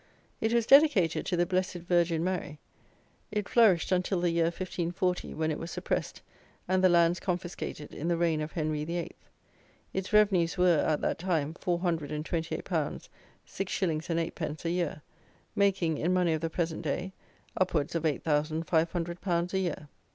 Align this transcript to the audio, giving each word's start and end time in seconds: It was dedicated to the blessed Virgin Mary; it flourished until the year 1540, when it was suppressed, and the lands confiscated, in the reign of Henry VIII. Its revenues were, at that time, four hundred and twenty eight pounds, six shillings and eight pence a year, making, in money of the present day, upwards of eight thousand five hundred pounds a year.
It 0.39 0.51
was 0.51 0.65
dedicated 0.65 1.27
to 1.27 1.37
the 1.37 1.45
blessed 1.45 1.75
Virgin 1.81 2.23
Mary; 2.23 2.57
it 3.31 3.47
flourished 3.47 3.91
until 3.91 4.19
the 4.19 4.31
year 4.31 4.45
1540, 4.45 5.35
when 5.35 5.51
it 5.51 5.59
was 5.59 5.69
suppressed, 5.69 6.23
and 6.67 6.83
the 6.83 6.89
lands 6.89 7.19
confiscated, 7.19 7.93
in 7.93 8.07
the 8.07 8.17
reign 8.17 8.41
of 8.41 8.53
Henry 8.53 8.83
VIII. 8.83 9.11
Its 9.93 10.11
revenues 10.11 10.57
were, 10.57 10.79
at 10.79 11.01
that 11.01 11.19
time, 11.19 11.53
four 11.53 11.77
hundred 11.81 12.11
and 12.11 12.25
twenty 12.25 12.55
eight 12.55 12.65
pounds, 12.65 13.09
six 13.45 13.71
shillings 13.73 14.09
and 14.09 14.19
eight 14.19 14.33
pence 14.33 14.65
a 14.65 14.71
year, 14.71 15.03
making, 15.55 15.99
in 15.99 16.11
money 16.11 16.33
of 16.33 16.41
the 16.41 16.49
present 16.49 16.81
day, 16.81 17.13
upwards 17.55 17.93
of 17.93 18.03
eight 18.03 18.23
thousand 18.23 18.63
five 18.63 18.91
hundred 18.93 19.21
pounds 19.21 19.53
a 19.53 19.59
year. 19.59 19.87